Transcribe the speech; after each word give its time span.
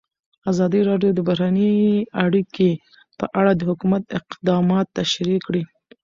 ازادي 0.51 0.79
راډیو 0.89 1.11
د 1.15 1.19
بهرنۍ 1.27 1.75
اړیکې 2.23 2.69
په 3.19 3.25
اړه 3.39 3.51
د 3.55 3.61
حکومت 3.69 4.03
اقدامات 4.19 4.85
تشریح 4.99 5.39
کړي. 5.47 5.63